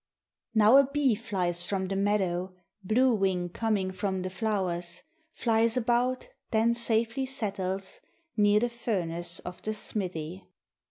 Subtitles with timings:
[0.55, 5.03] Now a bee flies from the meadow, Blue wing coming from the flowers.
[5.35, 7.99] Flies about, then safely settles
[8.35, 10.43] Near the furnace of the smithy.